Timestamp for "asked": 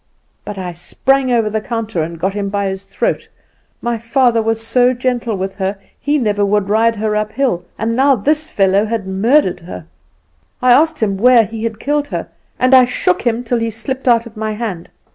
10.71-11.03